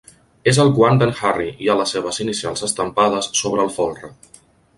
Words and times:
És 0.51 0.59
el 0.61 0.69
guant 0.77 0.95
d'en 1.03 1.11
Harry; 1.19 1.49
hi 1.65 1.69
ha 1.73 1.75
les 1.81 1.93
seves 1.97 2.21
inicials 2.25 2.65
estampades 2.69 3.31
sobre 3.43 3.69
el 3.69 3.73
folre. 3.79 4.13